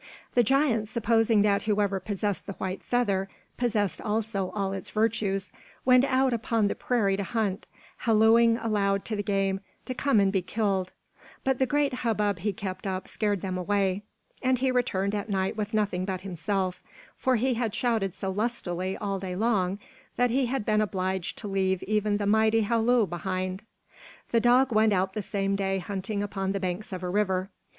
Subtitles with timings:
[0.33, 5.51] The giant, supposing that whoever possessed the white feather possessed also all its virtues,
[5.85, 10.31] went out upon the prairie to hunt, hallooing aloud to the game to come and
[10.33, 10.91] be killed;
[11.43, 14.01] but the great hubbub he kept up scared them away,
[14.41, 16.81] and he returned at night with nothing but himself;
[17.15, 19.77] for he had shouted so lustily all day long
[20.15, 23.61] that he had been obliged to leave even the mighty halloo behind.
[24.31, 27.51] The dog went out the same day hunting upon the banks of a river.